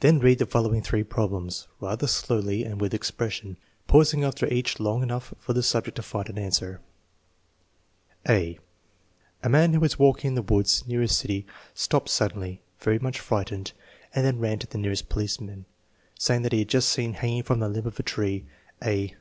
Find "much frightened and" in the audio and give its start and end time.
12.98-14.26